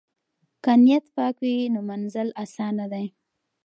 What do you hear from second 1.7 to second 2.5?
نو منزل